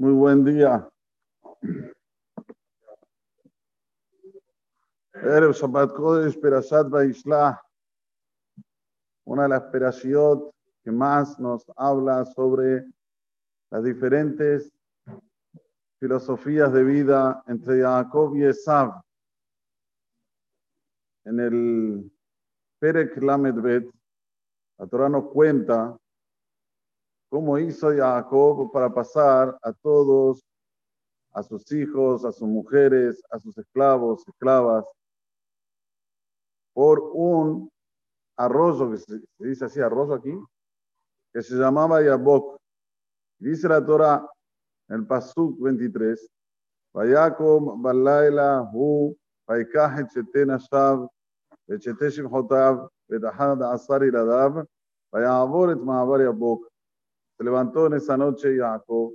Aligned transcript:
Muy 0.00 0.14
buen 0.14 0.42
día. 0.46 0.88
Erev 5.12 5.52
Shabbat 5.52 5.92
Kodesh, 5.92 6.40
Perashat 6.40 6.88
Vaishlah, 6.88 7.60
una 9.26 9.42
de 9.42 9.48
las 9.50 9.64
perashiot 9.64 10.54
que 10.82 10.90
más 10.90 11.38
nos 11.38 11.70
habla 11.76 12.24
sobre 12.24 12.86
las 13.70 13.84
diferentes 13.84 14.72
filosofías 15.98 16.72
de 16.72 16.82
vida 16.82 17.44
entre 17.46 17.82
Jacob 17.82 18.34
y 18.36 18.44
Esav. 18.44 19.02
En 21.26 21.40
el 21.40 22.10
Perek 22.78 23.18
Lamed 23.22 23.60
Bet, 23.60 23.90
la 24.78 24.86
Torah 24.86 25.10
nos 25.10 25.28
cuenta 25.30 25.99
cómo 27.30 27.58
hizo 27.58 27.90
Jacob 27.96 28.70
para 28.72 28.92
pasar 28.92 29.56
a 29.62 29.72
todos, 29.72 30.44
a 31.32 31.42
sus 31.42 31.70
hijos, 31.72 32.24
a 32.24 32.32
sus 32.32 32.48
mujeres, 32.48 33.22
a 33.30 33.38
sus 33.38 33.56
esclavos, 33.56 34.26
esclavas, 34.26 34.84
por 36.74 37.00
un 37.14 37.70
arroyo, 38.36 38.90
que 38.90 38.98
se, 38.98 39.20
dice 39.38 39.64
así, 39.64 39.80
arroyo 39.80 40.14
aquí, 40.14 40.36
que 41.32 41.42
se 41.42 41.54
llamaba 41.54 42.02
Yabok. 42.02 42.58
Dice 43.38 43.68
la 43.68 43.84
Torah 43.84 44.28
el 44.88 45.06
Pasuk 45.06 45.60
23, 45.60 46.28
Vayakom 46.92 47.80
Balaila 47.80 48.68
Hu, 48.72 49.16
Vaikah 49.46 50.08
Cheten 50.12 50.50
Ashav, 50.50 51.08
Echete 51.68 52.10
Shimhotav, 52.10 52.88
Betahad 53.08 53.62
Asar 53.72 54.02
Iradav, 54.02 54.66
Vayabor 55.12 55.70
et 55.70 55.78
Mahabar 55.78 56.20
Yabok. 56.20 56.69
Se 57.40 57.44
levantó 57.44 57.86
en 57.86 57.94
esa 57.94 58.18
noche 58.18 58.54
Jacob, 58.54 59.14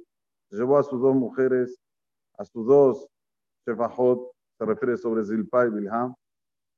llevó 0.50 0.80
a 0.80 0.84
sus 0.84 1.00
dos 1.00 1.14
mujeres, 1.14 1.80
a 2.40 2.44
sus 2.44 2.66
dos 2.66 3.08
Shefajot, 3.68 4.32
se 4.58 4.66
refiere 4.66 4.98
sobre 4.98 5.24
Zilpa 5.24 5.68
y 5.68 5.70
Bilham, 5.70 6.16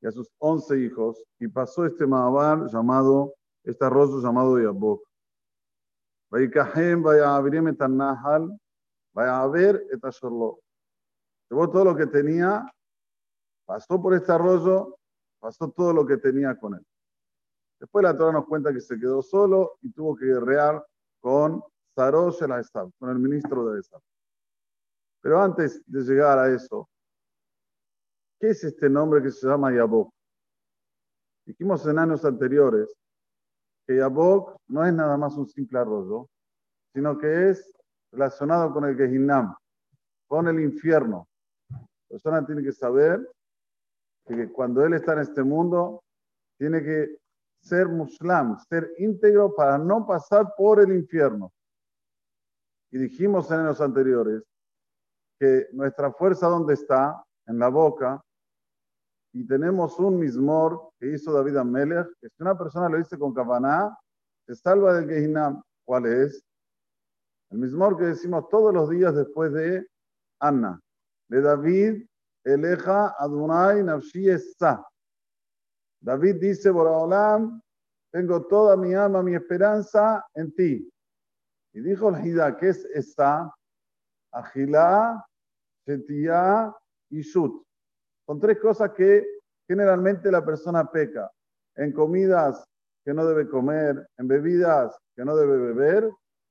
y 0.02 0.08
a 0.08 0.12
sus 0.12 0.30
once 0.40 0.78
hijos, 0.78 1.24
y 1.40 1.48
pasó 1.48 1.86
este 1.86 2.06
Mahabar 2.06 2.68
llamado, 2.70 3.34
este 3.64 3.86
arroyo 3.86 4.22
llamado 4.22 4.60
Yabok. 4.60 5.08
Vaikahem, 6.32 7.02
vaya 7.02 7.38
a 7.38 7.70
etanahal, 7.70 8.60
vaya 9.14 9.42
a 9.42 9.48
ver 9.48 9.82
etasherlo. 9.94 10.60
Llevó 11.50 11.70
todo 11.70 11.86
lo 11.86 11.96
que 11.96 12.08
tenía, 12.08 12.70
pasó 13.66 14.02
por 14.02 14.14
este 14.16 14.34
arroyo, 14.34 14.98
pasó 15.40 15.72
todo 15.72 15.94
lo 15.94 16.06
que 16.06 16.18
tenía 16.18 16.60
con 16.60 16.74
él. 16.74 16.86
Después 17.80 18.04
la 18.04 18.18
Torah 18.18 18.34
nos 18.34 18.46
cuenta 18.48 18.74
que 18.74 18.82
se 18.82 19.00
quedó 19.00 19.22
solo 19.22 19.78
y 19.82 19.94
tuvo 19.94 20.14
que 20.14 20.26
guerrear 20.26 20.86
con 21.20 21.64
Sarosh 21.96 22.44
el 22.44 22.52
Esab, 22.52 22.92
con 23.00 23.10
el 23.10 23.20
ministro 23.20 23.70
de 23.70 23.80
Esab. 23.80 24.02
Pero 25.22 25.42
antes 25.42 25.82
de 25.86 26.02
llegar 26.02 26.38
a 26.38 26.54
eso, 26.54 26.90
¿qué 28.40 28.50
es 28.50 28.64
este 28.64 28.90
nombre 28.90 29.22
que 29.22 29.32
se 29.32 29.48
llama 29.48 29.74
Yabok? 29.74 30.14
Dijimos 31.46 31.86
en 31.88 32.00
años 32.00 32.24
anteriores 32.24 32.94
que 33.86 33.98
Yabok 33.98 34.58
no 34.68 34.86
es 34.86 34.94
nada 34.94 35.18
más 35.18 35.36
un 35.38 35.48
simple 35.48 35.80
arroyo, 35.80 36.30
sino 36.94 37.18
que 37.18 37.50
es 37.50 37.72
relacionado 38.12 38.74
con 38.74 38.86
el 38.86 38.96
Gehinam, 38.96 39.56
con 40.28 40.48
el 40.48 40.60
infierno. 40.60 41.28
La 41.70 41.88
persona 42.10 42.46
tiene 42.46 42.64
que 42.64 42.72
saber 42.72 43.28
que 44.26 44.52
cuando 44.52 44.86
él 44.86 44.94
está 44.94 45.14
en 45.14 45.20
este 45.20 45.44
mundo, 45.44 46.04
tiene 46.58 46.84
que 46.84 47.18
ser 47.62 47.88
muslim, 47.88 48.58
ser 48.70 48.92
íntegro 48.98 49.54
para 49.56 49.78
no 49.78 50.06
pasar 50.06 50.54
por 50.56 50.80
el 50.80 50.96
infierno. 50.96 51.52
Y 52.92 52.98
dijimos 52.98 53.52
en 53.52 53.66
los 53.66 53.82
anteriores 53.82 54.44
que 55.40 55.68
nuestra 55.74 56.12
fuerza, 56.12 56.48
¿dónde 56.48 56.74
está? 56.74 57.24
En 57.46 57.60
la 57.60 57.70
boca. 57.70 58.22
Y 59.34 59.46
tenemos 59.46 60.00
un 60.00 60.20
mismor 60.20 60.90
que 61.00 61.14
hizo 61.14 61.32
David 61.32 61.58
Amelech, 61.58 62.08
que 62.20 62.30
si 62.30 62.42
una 62.42 62.58
persona 62.58 62.90
lo 62.90 62.98
dice 62.98 63.20
con 63.20 63.34
Kavaná, 63.34 63.96
se 64.46 64.56
salva 64.56 64.94
del 64.94 65.10
Gehinam. 65.10 65.62
¿Cuál 65.86 66.06
es? 66.06 66.44
El 67.50 67.60
mismor 67.60 67.98
que 67.98 68.06
decimos 68.06 68.50
todos 68.50 68.74
los 68.74 68.90
días 68.90 69.16
después 69.16 69.54
de 69.54 69.86
Anna. 70.40 70.80
De 71.30 71.42
David, 71.42 72.06
Eleja 72.44 73.16
Adonai 73.20 73.84
Nafshi 73.84 74.30
Esa. 74.30 74.86
David 76.08 76.36
dice, 76.40 76.70
Boraholam, 76.72 77.62
tengo 78.14 78.48
toda 78.48 78.78
mi 78.78 78.94
alma, 78.94 79.22
mi 79.22 79.36
esperanza 79.36 80.26
en 80.36 80.56
ti. 80.56 80.90
Y 81.74 81.82
dijo 81.82 82.08
el 82.08 82.26
Hida, 82.26 82.56
¿qué 82.56 82.70
es 82.70 82.86
esta? 82.94 83.54
Agilá, 84.32 85.22
Shetiyá 85.86 86.74
y 87.10 87.24
Shut. 87.24 87.62
Son 88.26 88.40
tres 88.40 88.58
cosas 88.62 88.92
que 88.94 89.28
generalmente 89.68 90.32
la 90.32 90.46
persona 90.46 90.90
peca. 90.90 91.30
En 91.76 91.92
comidas 91.92 92.64
que 93.04 93.14
no 93.14 93.26
debe 93.26 93.50
comer, 93.50 94.08
en 94.18 94.30
bebidas 94.30 94.98
que 95.14 95.26
no 95.26 95.36
debe 95.36 95.58
beber, 95.58 96.10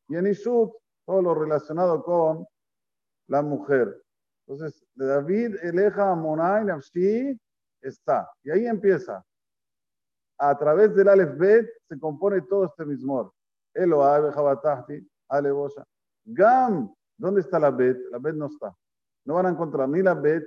y 0.09 0.17
en 0.17 0.27
Ishut, 0.27 0.71
todo 1.07 1.23
lo 1.23 1.35
relacionado 1.35 2.05
con 2.05 2.47
la 3.29 3.41
mujer. 3.41 4.03
Entonces, 4.47 4.85
David, 4.95 5.57
Eleja, 5.63 6.11
Amonai, 6.11 6.67
Nafshi, 6.67 7.41
está. 7.81 8.31
Y 8.45 8.51
ahí 8.51 8.67
empieza 8.67 9.25
a 10.39 10.57
través 10.57 10.95
del 10.95 11.09
Aleph 11.09 11.37
Bet 11.39 11.69
se 11.89 11.99
compone 11.99 12.43
todo 12.43 12.67
este 12.67 12.85
mismor. 12.85 13.33
Eloah, 13.75 14.33
Jabatahti, 14.33 15.07
Alebosha. 15.29 15.85
Gam, 16.25 16.93
¿dónde 17.17 17.41
está 17.41 17.59
la 17.59 17.71
Bet? 17.71 17.99
La 18.11 18.19
Bet 18.19 18.35
no 18.35 18.47
está. 18.47 18.75
No 19.25 19.35
van 19.35 19.47
a 19.47 19.51
encontrar 19.51 19.89
ni 19.89 20.03
la 20.03 20.15
Bet, 20.15 20.45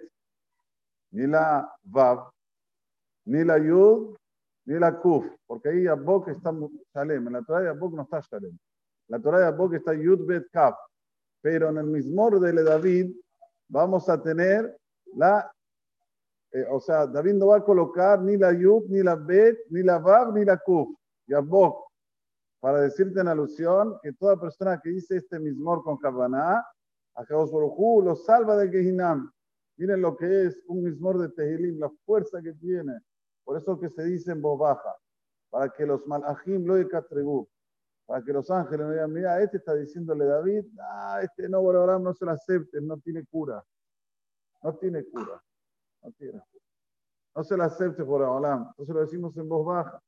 ni 1.12 1.28
la 1.28 1.72
Vav, 1.84 2.32
ni 3.26 3.44
la 3.44 3.58
Yud, 3.58 4.16
ni 4.66 4.80
la 4.80 5.00
Kuf, 5.00 5.26
porque 5.48 5.70
ahí 5.70 5.88
Abok 5.88 6.28
está 6.28 6.54
Shalem. 6.94 7.28
En 7.28 7.34
la 7.34 7.42
Torah 7.42 7.62
de 7.62 7.70
Abok 7.70 7.94
no 7.94 8.04
está 8.04 8.20
Shalem. 8.20 8.58
La 9.08 9.20
Torah 9.20 9.40
de 9.40 9.46
Abok 9.48 9.74
está 9.74 9.94
Yud 9.94 10.26
Bet 10.26 10.50
Kaf. 10.52 10.76
Pero 11.42 11.70
en 11.70 11.78
el 11.78 11.86
mismor 11.86 12.40
de 12.40 12.64
David 12.64 13.16
vamos 13.68 14.10
a 14.10 14.22
tener 14.22 14.78
la 15.16 15.52
eh, 16.52 16.66
o 16.72 16.80
sea, 16.80 17.06
David 17.06 17.34
no 17.34 17.48
va 17.48 17.58
a 17.58 17.64
colocar 17.64 18.22
ni 18.22 18.38
la 18.38 18.52
Yud, 18.52 18.86
ni 18.90 19.04
la 19.04 19.16
Bet, 19.16 19.58
ni 19.70 19.84
la 19.84 20.00
Vav, 20.00 20.34
ni 20.34 20.44
la 20.44 20.58
Kuf, 20.58 20.90
Yabok, 21.28 21.90
para 22.60 22.82
decirte 22.82 23.20
en 23.22 23.28
alusión 23.28 23.98
que 24.02 24.14
toda 24.14 24.40
persona 24.40 24.80
que 24.82 24.90
dice 24.90 25.18
este 25.18 25.40
mismor 25.40 25.84
con 25.84 25.98
Kavaná, 25.98 26.66
a 27.16 27.26
lo 27.30 28.16
salva 28.16 28.58
de 28.58 28.70
Gehinam. 28.70 29.32
Miren 29.78 30.02
lo 30.02 30.16
que 30.16 30.46
es 30.46 30.62
un 30.68 30.84
mismor 30.84 31.20
de 31.20 31.30
Tehilim, 31.30 31.80
la 31.80 31.90
fuerza 32.06 32.42
que 32.42 32.54
tiene. 32.54 33.00
Por 33.44 33.58
eso 33.58 33.80
que 33.80 33.90
se 33.90 34.04
dice 34.04 34.32
en 34.32 34.42
voz 34.42 34.60
baja, 34.60 34.96
para 35.50 35.70
que 35.70 35.86
los 35.86 36.06
malajim 36.06 36.66
lo 36.66 36.76
tribu, 37.10 37.48
para 38.06 38.24
que 38.24 38.34
los 38.34 38.50
ángeles 38.52 38.88
no 38.88 38.92
digan, 38.92 39.14
mira, 39.14 39.42
este 39.42 39.58
está 39.58 39.76
diciéndole 39.76 40.26
David, 40.26 40.66
ah, 40.82 41.22
este 41.24 41.48
no, 41.48 41.58
ahora 41.58 41.98
no 42.00 42.14
se 42.14 42.26
lo 42.26 42.32
acepte, 42.32 42.82
no 42.82 42.98
tiene 43.00 43.26
cura. 43.26 43.64
No 44.64 44.76
tiene 44.76 45.06
cura. 45.06 45.42
No 47.36 47.44
se 47.44 47.58
la 47.58 47.66
acepte 47.66 48.04
por 48.04 48.22
Olam. 48.22 48.68
Entonces 48.70 48.96
lo 48.96 49.02
decimos 49.02 49.38
en 49.38 49.48
voz 49.48 49.66
baja. 49.66 50.02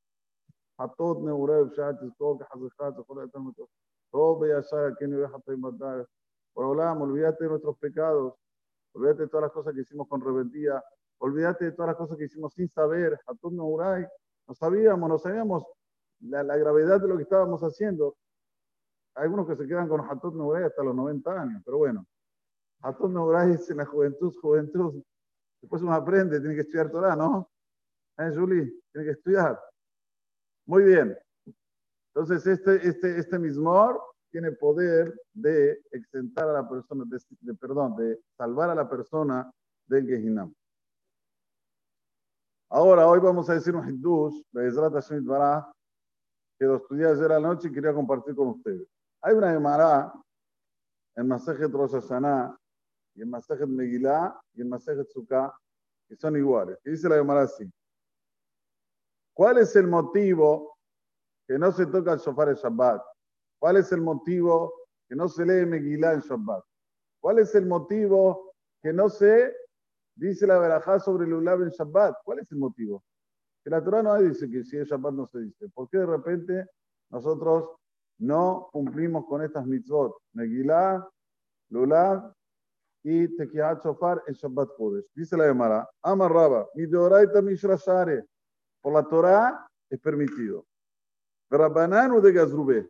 Hatot 0.78 1.22
neurev 1.22 1.72
shatis 1.72 2.16
tog 2.18 2.42
hazichat 2.44 2.96
todo 4.12 4.46
yashar 4.46 4.96
que 4.98 5.08
no 5.08 5.30
Por 6.54 6.66
Olam, 6.66 7.02
olvídate 7.02 7.44
de 7.44 7.50
nuestros 7.50 7.78
pecados. 7.78 8.34
Olvídate 8.94 9.24
de 9.24 9.28
todas 9.30 9.44
las 9.44 9.52
cosas 9.52 9.74
que 9.74 9.82
hicimos 9.82 10.08
con 10.08 10.22
rebeldía. 10.22 10.84
Olvídate 11.20 11.66
de 11.66 11.72
todas 11.72 11.90
las 11.90 11.98
cosas 11.98 12.18
que 12.18 12.26
hicimos 12.26 12.54
sin 12.54 12.68
saber. 12.68 13.20
Hatot 13.26 13.54
neuray. 13.54 14.06
No 14.48 14.54
sabíamos, 14.56 15.10
no 15.10 15.18
sabíamos 15.18 15.64
la, 16.20 16.44
la, 16.44 16.58
gravedad 16.58 17.00
de 17.00 17.08
lo 17.08 17.16
que 17.16 17.24
estábamos 17.24 17.62
haciendo. 17.62 18.16
Hay 19.16 19.24
algunos 19.24 19.48
que 19.48 19.56
se 19.56 19.68
quedan 19.68 19.88
con 19.88 20.02
Hatot 20.02 20.34
Neuray 20.34 20.64
hasta 20.64 20.84
los 20.84 20.96
90 20.96 21.42
años, 21.42 21.62
pero 21.66 21.78
bueno. 21.78 22.06
Hatot 22.82 23.12
Neuray 23.12 23.54
es 23.54 23.70
en 23.70 23.78
la 23.78 23.86
juventud, 23.86 24.34
juventud 24.42 25.04
Después 25.62 25.82
uno 25.82 25.94
aprende, 25.94 26.40
tiene 26.40 26.56
que 26.56 26.62
estudiar 26.62 26.90
Torah, 26.90 27.16
¿no? 27.16 27.50
¿Eh, 28.18 28.32
Julie? 28.36 28.82
Tiene 28.92 29.06
que 29.06 29.12
estudiar. 29.12 29.60
Muy 30.66 30.84
bien. 30.84 31.18
Entonces, 32.14 32.46
este, 32.46 32.88
este, 32.88 33.20
este 33.20 33.40
mismor 33.40 34.02
tiene 34.32 34.52
poder 34.54 35.14
de 35.34 35.82
exentar 35.92 36.50
a 36.50 36.54
la 36.54 36.68
persona, 36.68 37.06
de, 37.06 37.54
perdón, 37.54 37.96
de 37.96 38.20
salvar 38.38 38.70
a 38.70 38.76
la 38.76 38.90
persona 38.90 39.52
del 39.88 40.08
Gehinam. 40.08 40.54
Ahora, 42.70 43.06
hoy 43.08 43.20
vamos 43.20 43.50
a 43.50 43.54
decir 43.54 43.76
un 43.76 43.88
Hiddush, 43.88 44.42
que 46.58 46.66
lo 46.66 46.76
estudié 46.78 47.08
ayer 47.08 47.32
a 47.32 47.40
la 47.40 47.48
noche 47.48 47.68
y 47.68 47.72
quería 47.72 47.94
compartir 47.94 48.36
con 48.36 48.50
ustedes. 48.50 48.88
Hay 49.22 49.36
una 49.36 49.52
Gemara 49.52 50.14
en 51.16 51.28
Masejet 51.28 51.72
Rosh 51.72 51.92
Hashanah 51.92 52.56
y 53.22 53.24
el 53.24 53.30
Masajet 53.30 53.68
Megillah 53.68 54.36
y 54.56 54.62
el 54.62 54.68
Masajet 54.68 55.08
Sukkah, 55.08 55.54
que 56.08 56.16
son 56.16 56.36
iguales. 56.36 56.80
Y 56.84 56.90
dice 56.90 57.08
la 57.08 57.18
Gemara 57.18 57.44
así. 57.44 57.72
¿Cuál 59.32 59.60
es 59.60 59.76
el 59.76 59.88
motivo 59.88 60.76
que 61.48 61.60
no 61.60 61.72
se 61.72 61.86
toca 61.86 62.14
el 62.14 62.20
shofar 62.20 62.50
en 62.50 62.56
Shabbat? 62.56 63.02
¿Cuál 63.60 63.78
es 63.78 63.92
el 63.92 64.02
motivo 64.02 64.74
que 65.08 65.16
no 65.16 65.30
se 65.30 65.46
lee 65.46 65.68
Megillah 65.68 66.14
en 66.14 66.22
Shabbat? 66.22 66.64
¿Cuál 67.20 67.40
es 67.40 67.54
el 67.54 67.68
motivo 67.68 68.56
que 68.82 68.92
no 68.92 69.08
se 69.08 69.56
dice 70.16 70.48
la 70.48 70.58
verajá 70.58 71.00
sobre 71.00 71.26
el 71.28 71.34
Ulab 71.34 71.62
en 71.62 71.70
Shabbat? 71.70 72.16
¿Cuál 72.24 72.40
es 72.40 72.52
el 72.52 72.58
motivo? 72.58 73.04
Que 73.64 73.70
la 73.70 73.84
Torah 73.84 74.02
no 74.02 74.18
dice 74.18 74.50
que 74.50 74.64
si 74.64 74.78
es 74.78 74.88
Shabbat 74.88 75.14
no 75.14 75.28
se 75.28 75.42
dice. 75.42 75.70
¿Por 75.70 75.88
qué 75.90 76.00
de 76.00 76.08
repente 76.08 76.66
nosotros 77.12 77.70
no 78.18 78.68
cumplimos 78.72 79.28
con 79.28 79.44
estas 79.44 79.68
mitzvot? 79.68 80.18
Megillah, 80.34 81.08
Lulav 81.70 82.34
y 83.04 83.36
Tekiat 83.36 83.84
Shofar 83.84 84.24
en 84.28 84.34
Shabbat 84.34 84.70
Kodesh. 84.78 85.06
Dice 85.16 85.36
la 85.36 85.46
Gemara, 85.46 85.90
Amar 86.02 86.32
Raba, 86.32 86.68
mi 86.76 86.86
Deoraita 86.86 87.42
Mishrashare. 87.42 88.26
Por 88.82 88.94
la 88.94 89.04
Torah 89.04 89.68
es 89.90 90.00
permitido. 90.00 90.66
Rabbanan 91.50 92.12
o 92.12 92.22
de 92.22 92.32
Gazrube. 92.32 92.90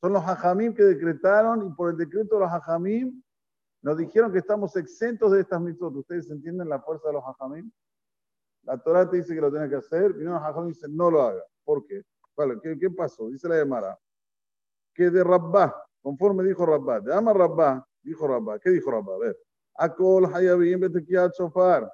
Son 0.00 0.12
los 0.12 0.22
hajamim 0.22 0.74
que 0.74 0.82
decretaron 0.82 1.66
y 1.66 1.70
por 1.74 1.90
el 1.90 1.96
decreto 1.96 2.36
de 2.36 2.40
los 2.42 2.50
hajamim 2.50 3.22
nos 3.82 3.96
dijeron 3.96 4.32
que 4.32 4.38
estamos 4.38 4.76
exentos 4.76 5.32
de 5.32 5.40
estas 5.40 5.60
mitzvot. 5.60 5.94
¿Ustedes 5.96 6.30
entienden 6.30 6.68
la 6.68 6.80
fuerza 6.80 7.08
de 7.08 7.14
los 7.14 7.24
hajamim? 7.24 7.70
La 8.62 8.78
Torah 8.78 9.08
te 9.08 9.16
dice 9.16 9.34
que 9.34 9.40
lo 9.40 9.50
tienes 9.50 9.70
que 9.70 9.76
hacer, 9.76 10.14
y 10.18 10.22
los 10.22 10.40
hajamim 10.40 10.68
dicen 10.68 10.94
no 10.94 11.10
lo 11.10 11.22
haga. 11.22 11.42
¿Por 11.64 11.86
qué? 11.86 12.02
¿qué, 12.62 12.78
¿Qué 12.78 12.90
pasó? 12.90 13.28
Dice 13.28 13.48
la 13.48 13.56
Gemara. 13.56 13.98
Que 14.94 15.10
de 15.10 15.24
Rabbah, 15.24 15.74
conforme 16.02 16.44
dijo 16.44 16.64
Rabbah, 16.64 17.00
de 17.00 17.14
Ama 17.14 17.32
Rabbah, 17.32 17.86
dijo 18.02 18.26
Rabbah. 18.26 18.58
¿Qué 18.58 18.70
dijo 18.70 18.90
Rabbah? 18.90 19.14
A 19.14 19.18
ver. 19.18 19.38
Akol 19.74 20.26
hayabim 20.32 20.80
betekiat 20.80 21.32
shofar. 21.36 21.90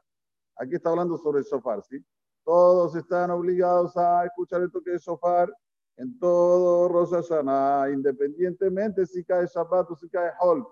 Aquí 0.56 0.74
está 0.76 0.90
hablando 0.90 1.18
sobre 1.18 1.40
el 1.40 1.44
shofar, 1.44 1.82
¿sí? 1.82 2.04
Todos 2.44 2.94
están 2.94 3.30
obligados 3.30 3.96
a 3.96 4.24
escuchar 4.24 4.62
el 4.62 4.70
toque 4.70 4.92
de 4.92 4.98
shofar 4.98 5.52
en 5.96 6.18
todo 6.18 6.88
Rosh 6.88 7.10
Hashanah, 7.10 7.90
independientemente 7.90 9.06
si 9.06 9.24
cae 9.24 9.46
Shabbat 9.46 9.90
o 9.90 9.96
si 9.96 10.08
cae 10.08 10.30
Hol. 10.40 10.66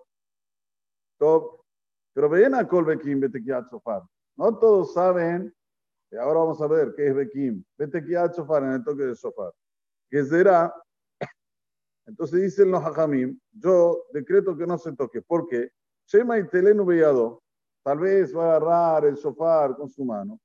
Pero 1.18 2.28
ven 2.28 2.54
a 2.54 2.62
Bekim 2.62 3.20
Betekiat 3.20 3.70
Shofar. 3.70 4.02
No 4.36 4.58
todos 4.58 4.92
saben, 4.92 5.54
y 6.10 6.16
ahora 6.16 6.40
vamos 6.40 6.60
a 6.60 6.66
ver 6.66 6.94
qué 6.94 7.08
es 7.08 7.14
Bekim. 7.14 7.64
Betekiat 7.78 8.36
Shofar 8.36 8.64
en 8.64 8.72
el 8.72 8.84
toque 8.84 9.04
de 9.04 9.14
Shofar. 9.14 9.52
¿Qué 10.10 10.24
será? 10.24 10.74
Entonces 12.06 12.42
dicen 12.42 12.70
los 12.70 12.82
Hajamim, 12.84 13.38
yo 13.52 14.04
decreto 14.12 14.56
que 14.56 14.66
no 14.66 14.78
se 14.78 14.92
toque. 14.92 15.22
¿Por 15.22 15.46
qué? 15.46 15.70
Shema 16.06 16.38
y 16.38 16.48
Telenu 16.48 16.84
Beyado, 16.84 17.42
tal 17.82 17.98
vez 17.98 18.36
va 18.36 18.44
a 18.44 18.56
agarrar 18.56 19.06
el 19.06 19.14
shofar 19.14 19.74
con 19.76 19.88
su 19.88 20.04
mano. 20.04 20.38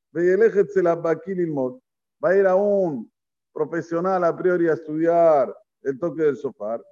Va 2.21 2.29
a 2.29 2.35
ir 2.35 2.47
a 2.47 2.56
un 2.56 3.11
profesional 3.53 4.23
a 4.23 4.35
priori 4.35 4.69
a 4.69 4.73
estudiar 4.73 5.56
el 5.81 6.00
toque 6.00 6.23
del 6.23 6.35
shofar. 6.35 6.83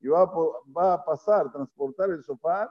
Y 0.00 0.06
va 0.06 0.22
a, 0.22 0.30
va 0.76 0.94
a 0.94 1.04
pasar, 1.04 1.50
transportar 1.52 2.10
el 2.10 2.20
shofar 2.20 2.70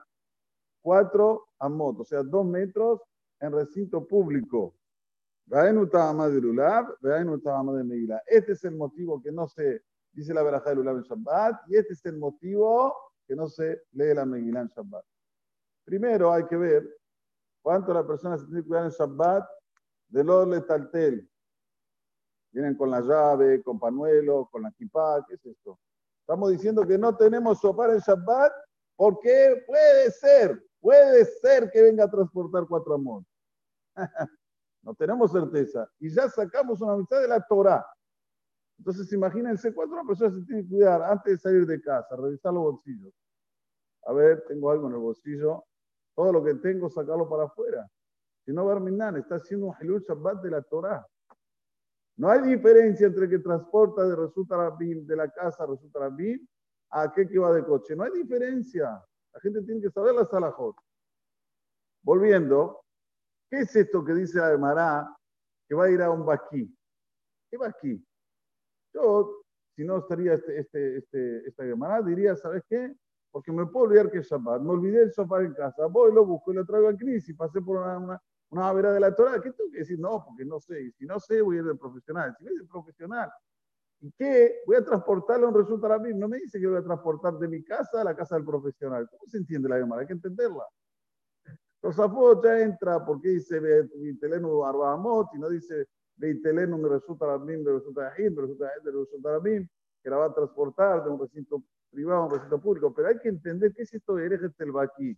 cuatro 0.82 1.50
amot, 1.60 2.00
o 2.00 2.06
sea, 2.06 2.24
dos 2.24 2.46
metros 2.46 3.02
en 3.42 3.52
recinto 3.52 4.08
público. 4.08 4.74
Este 8.26 8.52
es 8.52 8.64
el 8.66 8.76
motivo 8.76 9.22
que 9.22 9.32
no 9.32 9.48
se 9.48 9.82
dice 10.12 10.34
la 10.34 10.44
veraja 10.44 10.70
del 10.70 10.80
Ulab 10.80 10.98
en 10.98 11.04
Shabbat 11.04 11.70
y 11.70 11.78
este 11.78 11.94
es 11.94 12.06
el 12.06 12.18
motivo 12.18 12.94
que 13.26 13.36
no 13.36 13.48
se 13.48 13.84
lee 13.94 14.14
la 14.14 14.26
Megillah 14.26 14.62
en 14.62 14.68
Shabbat. 14.68 15.06
Primero 15.86 16.34
hay 16.34 16.46
que 16.48 16.58
ver 16.58 16.98
cuánto 17.62 17.94
la 17.94 18.06
persona 18.06 18.38
se 18.38 18.46
tiene 18.46 18.62
que 18.62 18.68
cuidar 18.68 18.86
en 18.86 18.92
Shabbat 18.92 19.48
de 20.10 20.24
los 20.24 20.48
letaltel. 20.48 21.30
Vienen 22.52 22.76
con 22.76 22.92
la 22.92 23.00
llave, 23.00 23.64
con 23.64 23.80
panuelo, 23.80 24.50
con 24.52 24.64
la 24.64 24.72
kippah, 24.72 25.26
¿qué 25.28 25.36
es 25.36 25.46
esto? 25.46 25.80
Estamos 26.22 26.52
diciendo 26.52 26.86
que 26.86 26.98
no 26.98 27.16
tenemos 27.16 27.62
sopar 27.62 27.92
en 27.92 28.00
Shabbat 28.00 28.52
porque 28.98 29.64
puede 29.66 30.12
ser, 30.12 30.62
puede 30.82 31.24
ser 31.24 31.72
que 31.72 31.84
venga 31.84 32.04
a 32.04 32.12
transportar 32.12 32.66
cuatro 32.68 32.96
amor. 32.96 33.24
no 34.88 34.96
tenemos 34.96 35.34
certeza. 35.34 35.92
Y 36.00 36.10
ya 36.10 36.30
sacamos 36.30 36.80
una 36.80 36.96
mitad 36.96 37.20
de 37.20 37.28
la 37.28 37.46
Torah. 37.46 37.86
Entonces, 38.78 39.12
imagínense 39.12 39.74
cuánto 39.74 39.96
una 39.96 40.06
persona 40.06 40.32
se 40.32 40.46
tiene 40.46 40.64
que 40.64 40.70
cuidar 40.70 41.02
antes 41.04 41.34
de 41.34 41.38
salir 41.40 41.66
de 41.66 41.82
casa, 41.82 42.16
revisar 42.16 42.54
los 42.54 42.64
bolsillos. 42.64 43.14
A 44.06 44.14
ver, 44.14 44.46
tengo 44.48 44.72
algo 44.72 44.88
en 44.88 44.94
el 44.94 45.00
bolsillo. 45.00 45.66
Todo 46.16 46.32
lo 46.32 46.42
que 46.42 46.56
tengo, 46.56 46.90
sacarlo 46.90 47.28
para 47.28 47.44
afuera. 47.44 47.86
Si 48.46 48.54
no, 48.54 48.66
Barminan 48.66 49.18
está 49.18 49.36
haciendo 49.36 49.68
un 49.68 49.76
Hilul 49.78 50.02
Shabbat 50.04 50.42
de 50.42 50.52
la 50.52 50.62
Torah. 50.62 51.06
No 52.16 52.30
hay 52.30 52.44
diferencia 52.44 53.08
entre 53.08 53.28
que 53.28 53.40
transporta 53.40 54.08
de 54.08 54.16
resulta 54.16 54.74
de 54.80 55.16
la 55.18 55.30
casa 55.30 55.66
a 55.66 55.68
resulta 55.68 56.00
Rabin 56.00 56.48
a 56.92 57.02
aquel 57.02 57.28
que 57.28 57.40
va 57.40 57.52
de 57.52 57.66
coche. 57.66 57.94
No 57.94 58.04
hay 58.04 58.12
diferencia. 58.12 59.04
La 59.34 59.40
gente 59.42 59.62
tiene 59.64 59.82
que 59.82 59.90
saber 59.90 60.16
la 60.16 60.24
salahot. 60.24 60.78
Volviendo, 62.04 62.86
¿qué 63.50 63.60
es 63.60 63.76
esto 63.76 64.04
que 64.04 64.14
dice 64.14 64.40
Ademara 64.40 65.16
que 65.68 65.76
va 65.76 65.86
a 65.86 65.90
ir 65.90 66.02
a 66.02 66.12
un 66.12 66.26
baquí? 66.26 66.74
¿Qué 67.50 67.58
baquí? 67.58 68.04
Yo, 68.94 69.42
si 69.76 69.84
no 69.84 70.00
estaría 70.00 70.34
este, 70.34 70.60
este, 70.60 70.98
este, 70.98 71.48
esta 71.48 71.64
Gemara, 71.64 72.02
diría, 72.02 72.36
¿sabes 72.36 72.64
qué? 72.68 72.96
Porque 73.32 73.52
me 73.52 73.66
puedo 73.68 73.86
olvidar 73.86 74.10
que 74.10 74.20
es 74.20 74.28
Shabbat. 74.28 74.62
Me 74.62 74.72
olvidé 74.72 75.04
el 75.04 75.14
sofá 75.14 75.42
en 75.42 75.54
casa. 75.54 75.86
Voy, 75.88 76.14
lo 76.14 76.26
busco 76.26 76.52
y 76.52 76.56
lo 76.56 76.66
traigo 76.66 76.88
a 76.88 76.96
crisis. 76.96 77.36
Pasé 77.36 77.62
por 77.62 77.78
una, 77.78 78.20
una 78.50 78.74
vera 78.74 78.92
de 78.94 79.00
la 79.00 79.14
Torah, 79.14 79.42
¿qué 79.42 79.52
tengo 79.52 79.72
que 79.72 79.80
decir? 79.80 80.00
No, 80.00 80.24
porque 80.26 80.46
no 80.46 80.60
sé. 80.60 80.82
Y 80.82 80.92
si 80.94 81.06
no 81.06 81.20
sé, 81.20 81.42
voy 81.42 81.58
a 81.58 81.60
ir 81.60 81.66
del 81.66 81.78
profesional. 81.78 82.36
Si 82.38 82.44
voy 82.44 82.58
del 82.58 82.68
profesional, 82.68 83.30
¿y 84.00 84.12
qué? 84.14 84.62
Voy 84.66 84.78
a 84.78 84.84
transportarlo 84.84 85.48
a 85.48 85.50
un 85.50 85.56
resultado 85.56 86.00
mí. 86.00 86.14
No 86.14 86.28
me 86.28 86.38
dice 86.38 86.60
que 86.60 86.68
voy 86.68 86.78
a 86.78 86.84
transportar 86.84 87.38
de 87.38 87.48
mi 87.48 87.64
casa 87.64 88.02
a 88.02 88.04
la 88.04 88.16
casa 88.16 88.36
del 88.36 88.46
profesional. 88.46 89.08
¿Cómo 89.10 89.24
se 89.28 89.38
entiende 89.38 89.70
la 89.70 89.80
llamada? 89.80 90.02
Hay 90.02 90.08
que 90.08 90.14
entenderla. 90.14 90.64
Tosafot 91.82 92.44
ya 92.44 92.60
entra 92.60 93.06
porque 93.06 93.30
dice 93.30 93.60
Beitelenu 93.60 94.64
Arbamot 94.64 95.30
y 95.36 95.40
no 95.40 95.50
dice 95.50 95.88
Beitelenu 96.16 96.78
me 96.78 96.90
resulta 96.90 97.28
la 97.28 97.38
me 97.38 97.58
resulta 97.58 98.10
Yahid, 98.10 98.32
me 98.32 98.42
resulta 98.42 98.72
me 98.84 98.92
resulta 98.92 99.32
Rabim, 99.32 99.68
que 100.04 100.10
la 100.10 100.18
va 100.18 100.26
a 100.26 100.34
transportar 100.34 101.04
de 101.04 101.10
un 101.12 101.20
recinto 101.20 101.64
privado 101.92 102.24
a 102.24 102.26
un 102.26 102.32
recinto 102.32 102.60
público. 102.60 102.94
Pero 102.94 103.10
hay 103.10 103.20
que 103.20 103.30
entender 103.30 103.74
qué 103.74 103.84
es 103.84 103.94
esto 103.94 104.16
de 104.16 104.26
Erejet 104.26 104.60
el 104.60 104.72
Baqui. 104.72 105.18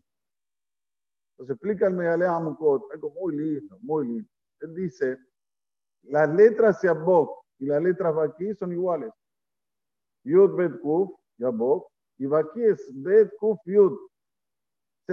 Entonces 1.31 1.55
explica 1.55 1.87
el 1.87 1.93
Megalea 1.93 2.35
Amukot, 2.35 2.91
algo 2.91 3.11
muy 3.11 3.33
lindo, 3.33 3.77
muy 3.81 4.07
lindo. 4.07 4.29
Él 4.59 4.75
dice, 4.75 5.17
las 6.03 6.29
letras 6.33 6.81
Yabok 6.81 7.45
y 7.59 7.65
las 7.65 7.81
letras 7.81 8.13
Baki 8.13 8.53
son 8.55 8.73
iguales. 8.73 9.13
Yud 10.23 10.55
Bet 10.55 10.79
Kuf, 10.81 11.11
Yabok, 11.37 11.89
y 12.17 12.25
Baki 12.25 12.63
es 12.63 12.91
Bet 12.93 13.31
Kuf 13.39 13.59
Yud. 13.65 13.97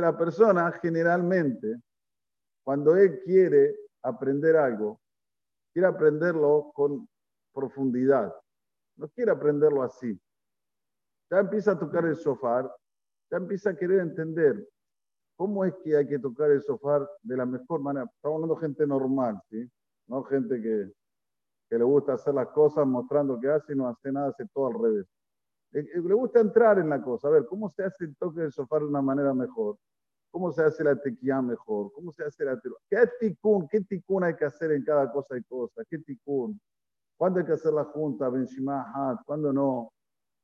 La 0.01 0.17
persona 0.17 0.71
generalmente, 0.81 1.81
cuando 2.65 2.97
él 2.97 3.21
quiere 3.25 3.77
aprender 4.03 4.57
algo, 4.57 5.01
quiere 5.73 5.89
aprenderlo 5.89 6.71
con 6.75 7.09
profundidad. 7.53 8.35
No 8.97 9.09
quiere 9.09 9.31
aprenderlo 9.31 9.83
así. 9.83 10.19
Ya 11.31 11.41
empieza 11.41 11.73
a 11.73 11.79
tocar 11.79 12.05
el 12.05 12.17
sofá, 12.17 12.71
ya 13.31 13.37
empieza 13.39 13.71
a 13.71 13.77
querer 13.77 14.01
entender 14.01 14.67
¿Cómo 15.37 15.67
es 15.67 15.75
que 15.85 15.95
hay 15.95 16.07
que 16.07 16.19
tocar 16.19 16.51
el 16.51 16.63
sofá 16.63 17.07
de 17.23 17.37
la 17.37 17.45
mejor 17.45 17.81
manera? 17.81 18.07
Estamos 18.07 18.37
hablando 18.37 18.55
de 18.55 18.61
gente 18.63 18.87
normal, 18.87 19.39
¿sí? 19.51 19.71
No 20.07 20.25
gente 20.25 20.61
que, 20.63 20.91
que 21.69 21.79
le 21.79 21.85
gusta 21.85 22.15
hacer 22.15 22.33
las 22.33 22.49
cosas 22.49 22.87
mostrando 22.87 23.39
que 23.39 23.51
hace 23.51 23.75
y 23.75 23.77
no 23.77 23.87
hace 23.87 24.11
nada, 24.11 24.29
hace 24.29 24.47
todo 24.55 24.69
al 24.69 24.83
revés. 24.83 25.07
Eh, 25.73 25.81
eh, 25.81 26.01
le, 26.01 26.15
gusta 26.15 26.41
entrar 26.41 26.79
en 26.79 26.89
la 26.89 27.03
cosa, 27.03 27.29
a 27.29 27.33
ver, 27.33 27.45
¿cómo 27.45 27.69
se 27.69 27.85
hace 27.85 28.05
el 28.05 28.17
toque 28.17 28.41
del 28.41 28.53
sofá 28.53 28.79
de 28.79 28.87
una 28.87 29.03
manera 29.03 29.35
mejor? 29.35 29.77
¿Cómo 30.37 30.53
se 30.53 30.63
hace 30.63 30.85
la 30.85 30.95
tequía 30.95 31.41
mejor? 31.41 31.91
¿Cómo 31.95 32.13
se 32.13 32.23
hace 32.23 32.45
la 32.45 32.61
¿Qué 32.91 32.99
ticún? 33.19 33.67
¿Qué 33.69 33.81
ticún 33.81 34.23
hay 34.23 34.37
que 34.37 34.45
hacer 34.45 34.71
en 34.71 34.85
cada 34.85 35.11
cosa 35.11 35.35
y 35.39 35.43
cosa? 35.45 35.83
¿Qué 35.89 35.97
ticún? 35.97 36.61
¿Cuándo 37.17 37.41
hay 37.41 37.47
que 37.47 37.53
hacer 37.53 37.73
la 37.73 37.85
junta? 37.85 38.29
¿Benshimah? 38.29 39.23
¿Cuándo 39.25 39.51
no? 39.51 39.95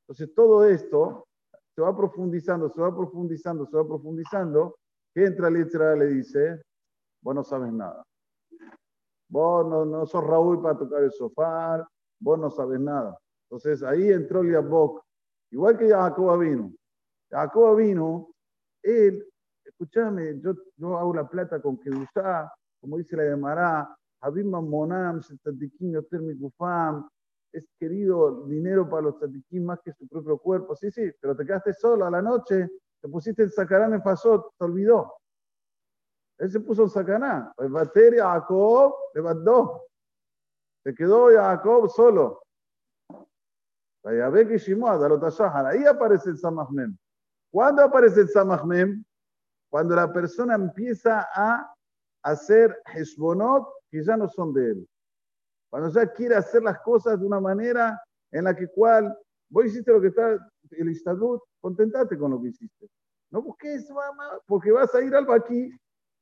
Entonces, 0.01 0.35
todo 0.35 0.65
esto 0.65 1.27
se 1.75 1.83
va 1.83 1.95
profundizando, 1.95 2.71
se 2.71 2.81
va 2.81 2.97
profundizando, 2.97 3.67
se 3.67 3.77
va 3.77 3.87
profundizando 3.87 4.79
que 5.13 5.27
entra 5.27 5.51
letra 5.51 5.95
le 5.95 6.07
dice, 6.07 6.63
vos 7.21 7.35
no 7.35 7.45
sabes 7.45 7.71
nada. 7.71 8.03
Vos 9.29 9.67
no, 9.69 9.85
no 9.85 10.07
sos 10.07 10.25
Raúl 10.25 10.63
para 10.63 10.79
tocar 10.79 11.03
el 11.03 11.13
sofá, 11.13 11.87
vos 12.19 12.39
no 12.39 12.51
sabes 12.51 12.81
nada. 12.81 13.19
Entonces 13.51 13.83
ahí 13.83 14.11
entró 14.11 14.43
Liabok, 14.43 15.05
igual 15.51 15.77
que 15.77 15.91
Jacob 15.91 16.39
vino. 16.39 16.73
Jacob 17.31 17.77
vino, 17.77 18.31
él, 18.83 19.29
escúchame, 19.83 20.41
yo, 20.41 20.55
yo 20.77 20.97
hago 20.97 21.15
la 21.15 21.29
plata 21.29 21.61
con 21.61 21.79
Kedusha, 21.79 22.53
como 22.81 22.99
dice 22.99 23.17
la 23.17 23.25
Gemara, 23.25 23.97
Habib 24.21 24.47
Monam, 24.47 25.21
Mikufam, 26.21 27.09
es 27.53 27.65
querido 27.79 28.47
dinero 28.47 28.89
para 28.89 29.03
los 29.03 29.19
tatiquín 29.19 29.67
más 29.67 29.81
que 29.81 29.93
su 29.93 30.07
propio 30.07 30.39
cuerpo. 30.39 30.77
Sí, 30.77 30.91
sí, 30.91 31.11
pero 31.21 31.37
te 31.37 31.45
quedaste 31.45 31.75
solo 31.75 32.07
a 32.07 32.11
la 32.11 32.23
noche, 32.23 32.71
te 33.01 33.09
pusiste 33.09 33.43
el 33.43 33.51
sacarán 33.51 33.95
en 33.95 34.03
Fasot, 34.03 34.55
te 34.57 34.65
olvidó. 34.65 35.15
Él 36.39 36.51
se 36.51 36.61
puso 36.61 36.85
el 36.85 36.91
sacaná. 36.91 37.53
El 37.59 37.71
batería 37.71 38.31
Jacob 38.31 38.95
le 39.15 39.23
mandó. 39.23 39.83
Se 40.83 40.95
quedó 40.95 41.29
Jacob 41.31 41.89
solo. 41.91 42.43
Ahí 44.05 44.21
aparece 44.21 44.71
el 46.31 46.39
Samahmem. 46.39 46.97
¿Cuándo 47.51 47.83
aparece 47.83 48.23
el 48.23 48.29
Samahmem? 48.29 49.05
Cuando 49.73 49.97
la 49.97 50.13
persona 50.13 50.55
empieza 50.55 51.27
a 51.35 51.75
hacer 52.23 52.77
heshbonot 52.95 53.67
que 53.91 54.05
ya 54.05 54.19
no 54.19 54.29
son 54.29 54.53
de 54.53 54.73
él. 54.73 54.89
Cuando 55.71 55.89
ya 55.89 56.13
quiere 56.13 56.35
hacer 56.35 56.63
las 56.63 56.79
cosas 56.81 57.19
de 57.19 57.25
una 57.25 57.41
manera 57.41 57.99
en 58.31 58.45
la 58.45 58.55
que 58.55 58.69
cual 58.69 59.17
vos 59.49 59.65
hiciste 59.65 59.91
lo 59.91 60.03
que 60.03 60.09
está 60.09 60.39
el 60.73 60.89
estatuto, 60.91 61.47
contentate 61.59 62.19
con 62.19 62.33
lo 62.33 62.43
que 62.43 62.49
hiciste. 62.49 62.87
No 63.31 63.41
busques, 63.41 63.89
mamá, 63.91 64.39
porque 64.47 64.71
vas 64.71 64.95
a 64.95 65.01
ir 65.01 65.15
al 65.15 65.25
Baqui. 65.25 65.75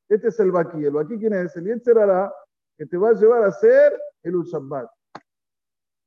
Este 0.08 0.28
es 0.28 0.38
el 0.38 0.52
Baqui. 0.52 0.84
El 0.84 0.92
Baqui, 0.92 1.18
¿quién 1.18 1.32
es? 1.32 1.56
El 1.56 1.64
Yetzerara, 1.64 2.32
que 2.78 2.86
te 2.86 2.96
va 2.96 3.08
a 3.08 3.14
llevar 3.14 3.42
a 3.42 3.48
hacer 3.48 3.92
el 4.22 4.36
Ushabbat. 4.36 4.88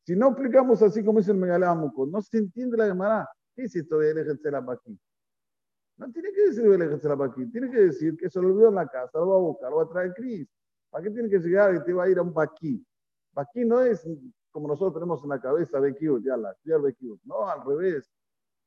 Si 0.05 0.15
no 0.15 0.29
explicamos 0.29 0.81
así 0.81 1.03
como 1.03 1.19
es 1.19 1.27
el 1.27 1.35
Megalámuco, 1.35 2.05
no 2.05 2.21
se 2.21 2.37
entiende 2.37 2.77
la 2.77 2.87
llamada. 2.87 3.29
¿Qué 3.53 3.63
es 3.63 3.75
esto 3.75 3.99
de 3.99 4.11
el 4.11 4.61
Baqui? 4.61 4.97
No 6.03 6.11
tiene 6.11 6.33
que 6.33 6.41
decir 6.47 6.65
el 6.65 7.51
tiene 7.51 7.71
que 7.71 7.79
decir 7.79 8.17
que 8.17 8.29
se 8.29 8.41
lo 8.41 8.49
olvidó 8.49 8.67
en 8.67 8.75
la 8.75 8.87
casa, 8.87 9.19
lo 9.19 9.29
va 9.29 9.35
a 9.35 9.39
buscar, 9.39 9.69
lo 9.69 9.77
va 9.77 9.83
a 9.83 9.89
traer 9.89 10.13
Cris. 10.13 10.45
¿Para 10.89 11.01
qué 11.01 11.11
tiene 11.11 11.29
que 11.29 11.39
llegar 11.39 11.73
y 11.73 11.81
te 11.81 11.93
va 11.93 12.03
a 12.03 12.09
ir 12.09 12.17
a 12.17 12.23
un 12.23 12.33
Baqui? 12.33 12.85
Baqui 13.31 13.63
no 13.63 13.79
es 13.79 14.05
como 14.51 14.67
nosotros 14.67 14.95
tenemos 14.95 15.23
en 15.23 15.29
la 15.29 15.39
cabeza 15.39 15.79
Bekiut, 15.79 16.25
ya 16.25 16.35
la, 16.35 16.53
Bekiut. 16.65 17.21
No, 17.23 17.47
al 17.47 17.65
revés. 17.65 18.11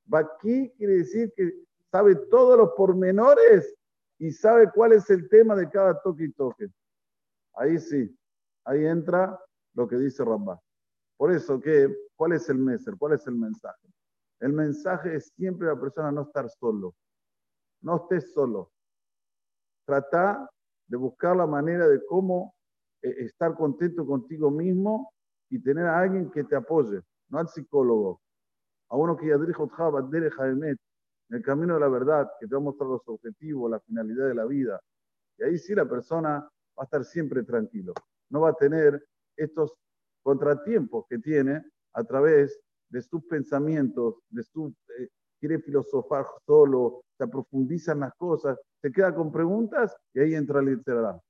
Baqui 0.06 0.70
quiere 0.78 0.94
decir 0.94 1.30
que 1.36 1.52
sabe 1.90 2.16
todos 2.30 2.56
los 2.56 2.70
pormenores 2.70 3.76
y 4.18 4.32
sabe 4.32 4.70
cuál 4.74 4.92
es 4.92 5.10
el 5.10 5.28
tema 5.28 5.54
de 5.54 5.68
cada 5.68 6.00
toque 6.00 6.24
y 6.24 6.32
toque. 6.32 6.68
Ahí 7.52 7.78
sí, 7.78 8.18
ahí 8.64 8.86
entra 8.86 9.38
lo 9.74 9.86
que 9.86 9.96
dice 9.96 10.24
Rambá. 10.24 10.58
Por 11.18 11.30
eso, 11.32 11.60
¿qué? 11.60 11.94
¿cuál 12.16 12.32
es 12.32 12.48
el 12.48 12.56
meser? 12.56 12.94
¿Cuál 12.96 13.12
es 13.12 13.26
el 13.26 13.34
mensaje? 13.34 13.88
El 14.40 14.54
mensaje 14.54 15.16
es 15.16 15.30
siempre 15.36 15.68
la 15.68 15.78
persona 15.78 16.10
no 16.10 16.22
estar 16.22 16.48
solo. 16.48 16.94
No 17.82 17.96
estés 17.96 18.32
solo. 18.32 18.72
Trata 19.84 20.48
de 20.86 20.96
buscar 20.96 21.36
la 21.36 21.46
manera 21.46 21.88
de 21.88 22.04
cómo 22.06 22.54
eh, 23.02 23.14
estar 23.18 23.54
contento 23.54 24.06
contigo 24.06 24.50
mismo 24.50 25.12
y 25.48 25.62
tener 25.62 25.86
a 25.86 26.00
alguien 26.00 26.30
que 26.30 26.44
te 26.44 26.56
apoye, 26.56 27.00
no 27.28 27.38
al 27.38 27.48
psicólogo, 27.48 28.20
a 28.88 28.96
uno 28.96 29.16
que 29.16 29.28
en 29.28 31.36
el 31.36 31.42
camino 31.42 31.74
de 31.74 31.80
la 31.80 31.88
verdad, 31.88 32.30
que 32.38 32.46
te 32.46 32.54
va 32.54 32.60
a 32.60 32.64
mostrar 32.64 32.88
los 32.88 33.02
objetivos, 33.06 33.70
la 33.70 33.80
finalidad 33.80 34.28
de 34.28 34.34
la 34.34 34.44
vida. 34.44 34.80
Y 35.38 35.44
ahí 35.44 35.58
sí 35.58 35.74
la 35.74 35.88
persona 35.88 36.40
va 36.40 36.82
a 36.82 36.84
estar 36.84 37.04
siempre 37.04 37.42
tranquilo. 37.42 37.92
No 38.30 38.42
va 38.42 38.50
a 38.50 38.54
tener 38.54 39.04
estos 39.36 39.74
contratiempos 40.22 41.06
que 41.08 41.18
tiene 41.18 41.64
a 41.94 42.04
través 42.04 42.60
de 42.90 43.02
sus 43.02 43.24
pensamientos, 43.24 44.16
de 44.28 44.42
su, 44.42 44.72
eh, 44.98 45.08
quiere 45.40 45.58
filosofar 45.58 46.26
solo, 46.46 47.02
se 47.18 47.28
profundizan 47.28 48.00
las 48.00 48.14
cosas, 48.14 48.58
se 48.82 48.92
queda 48.92 49.14
con 49.14 49.32
preguntas 49.32 49.96
y 50.14 50.20
ahí 50.20 50.34
entra 50.34 50.60
el 50.60 50.76
Yitzhara. 50.76 51.20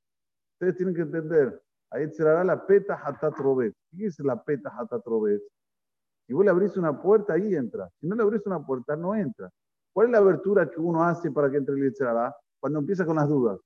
Ustedes 0.54 0.76
tienen 0.76 0.94
que 0.94 1.02
entender, 1.02 1.62
ahí 1.90 2.10
será 2.10 2.42
la 2.44 2.66
peta 2.66 3.00
hatatrobet. 3.04 3.74
¿Qué 3.96 4.06
es 4.06 4.18
la 4.20 4.42
peta 4.42 4.72
hatatrobet? 4.76 5.42
Si 6.26 6.32
vos 6.32 6.44
le 6.44 6.50
abrís 6.50 6.76
una 6.76 7.00
puerta, 7.00 7.34
ahí 7.34 7.54
entra. 7.54 7.88
Si 8.00 8.06
no 8.06 8.16
le 8.16 8.22
abrís 8.22 8.44
una 8.46 8.64
puerta, 8.64 8.96
no 8.96 9.14
entra. 9.14 9.50
¿Cuál 9.92 10.08
es 10.08 10.12
la 10.12 10.18
abertura 10.18 10.68
que 10.68 10.80
uno 10.80 11.04
hace 11.04 11.30
para 11.30 11.50
que 11.50 11.58
entre 11.58 11.74
el 11.74 11.84
Yitzhara? 11.84 12.34
Cuando 12.60 12.80
empieza 12.80 13.06
con 13.06 13.16
las 13.16 13.28
dudas. 13.28 13.60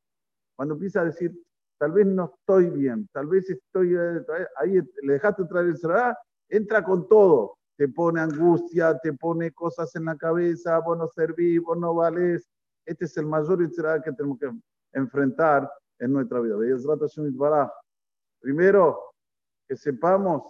Cuando 0.57 0.75
empieza 0.75 1.01
a 1.01 1.07
decir, 1.07 1.33
tal 1.79 1.93
vez 1.93 2.07
no 2.07 2.35
estoy 2.37 2.69
bien, 2.69 3.09
tal 3.13 3.27
vez 3.27 3.49
estoy, 3.49 3.95
eh, 3.95 4.25
ahí 4.57 4.79
le 5.03 5.13
dejaste 5.15 5.43
entrar 5.43 5.65
el 5.65 5.73
Yitzhara, 5.73 6.19
entra 6.49 6.85
con 6.85 7.09
todo. 7.09 7.57
Te 7.81 7.89
pone 7.89 8.21
angustia, 8.21 8.99
te 8.99 9.15
pone 9.15 9.53
cosas 9.53 9.97
en 9.97 10.05
la 10.05 10.15
cabeza, 10.15 10.79
vos 10.81 10.99
no 10.99 11.09
servís, 11.09 11.63
vos 11.63 11.79
no 11.79 11.95
valés. 11.95 12.47
Este 12.85 13.07
es 13.07 13.17
el 13.17 13.25
mayor 13.25 13.59
Yitzhara 13.59 14.03
que 14.03 14.13
tenemos 14.13 14.39
que 14.39 14.51
enfrentar 14.93 15.67
en 15.99 16.13
nuestra 16.13 16.41
vida. 16.41 16.57
Primero, 18.39 19.01
que 19.67 19.77
sepamos 19.77 20.43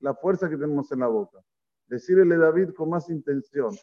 la 0.00 0.12
fuerza 0.12 0.50
que 0.50 0.56
tenemos 0.56 0.90
en 0.90 0.98
la 0.98 1.06
boca. 1.06 1.38
Decirle 1.86 2.34
a 2.34 2.38
David 2.38 2.70
con 2.74 2.90
más 2.90 3.08
intención, 3.10 3.76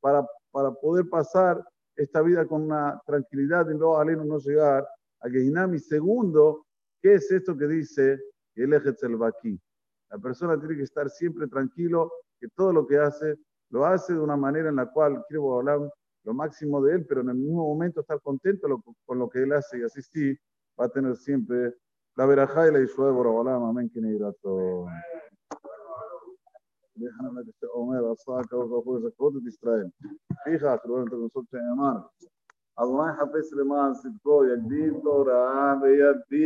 para, 0.00 0.28
para 0.50 0.70
poder 0.70 1.08
pasar 1.08 1.66
esta 1.96 2.20
vida 2.20 2.44
con 2.44 2.64
una 2.64 3.00
tranquilidad 3.06 3.70
y 3.70 3.74
no 3.74 3.96
aleno 3.96 4.22
no 4.22 4.36
llegar 4.36 4.86
a 5.20 5.30
Gehinami. 5.30 5.78
Segundo, 5.78 6.66
¿qué 7.00 7.14
es 7.14 7.30
esto 7.30 7.56
que 7.56 7.66
dice 7.66 8.20
el 8.54 8.74
eje? 8.74 8.94
La 10.10 10.18
persona 10.18 10.58
tiene 10.58 10.76
que 10.76 10.82
estar 10.82 11.08
siempre 11.08 11.48
tranquilo, 11.48 12.12
que 12.40 12.48
todo 12.56 12.72
lo 12.72 12.86
que 12.86 12.98
hace, 12.98 13.36
lo 13.70 13.86
hace 13.86 14.14
de 14.14 14.20
una 14.20 14.36
manera 14.36 14.68
en 14.68 14.76
la 14.76 14.90
cual 14.90 15.24
quiere 15.28 15.42
hablar 15.44 15.80
lo 16.24 16.34
máximo 16.34 16.82
de 16.82 16.94
él, 16.96 17.06
pero 17.06 17.20
en 17.20 17.30
el 17.30 17.36
mismo 17.36 17.68
momento 17.68 18.00
estar 18.00 18.20
contento 18.20 18.66
con 19.04 19.18
lo 19.18 19.28
que 19.28 19.42
él 19.42 19.52
hace 19.52 19.78
y 19.78 19.82
así 19.82 20.02
sí 20.02 20.36
va 20.80 20.86
a 20.86 20.88
tener 20.88 21.16
siempre 21.16 21.74
la 22.16 22.26
verajá 22.26 22.68
y 22.68 22.72
la 22.72 22.78
Yeshua 22.80 23.06
de 23.06 23.12
Borobalam. 23.12 23.64
Amén, 23.64 23.90
que 23.90 24.00
negrato. 24.00 24.86
déjame 26.94 27.44
que 27.44 27.52
se 27.58 27.66
omer, 27.72 28.02
puedes 28.84 29.04
recordar 29.04 29.42
de 29.42 29.50
Israel. 29.50 29.92
Fija, 30.44 30.78
que 30.78 30.88
lo 30.88 31.00
entre 31.00 31.18
nosotros 31.18 31.52
en 31.52 31.68
llamar. 31.68 32.06
Adonai 32.76 33.14
Hafez 33.20 33.52
Leman, 33.52 33.94
Sitko, 33.94 34.46
Yagdim, 34.46 35.00
Torah, 35.02 35.78
Beyaddim. 35.80 36.44